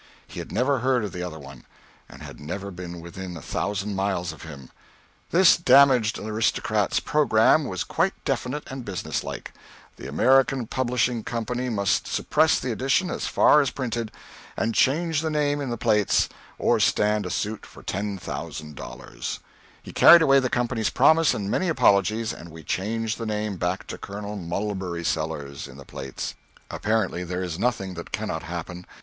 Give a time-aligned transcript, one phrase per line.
[0.25, 1.63] He had never heard of the other one,
[2.09, 4.71] and had never been within a thousand miles of him.
[5.29, 9.53] This damaged aristocrat's programme was quite definite and businesslike:
[9.97, 14.11] the American Publishing Company must suppress the edition as far as printed,
[14.57, 16.27] and change the name in the plates,
[16.57, 19.39] or stand a suit for $10,000.
[19.83, 23.85] He carried away the Company's promise and many apologies, and we changed the name back
[23.85, 26.33] to Colonel Mulberry Sellers, in the plates.
[26.71, 28.87] Apparently there is nothing that cannot happen.